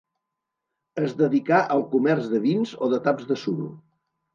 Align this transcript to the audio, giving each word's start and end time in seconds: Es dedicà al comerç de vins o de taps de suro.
Es 1.01 1.13
dedicà 1.21 1.61
al 1.77 1.85
comerç 1.95 2.33
de 2.35 2.43
vins 2.49 2.77
o 2.87 2.95
de 2.97 3.05
taps 3.09 3.33
de 3.33 3.43
suro. 3.49 3.75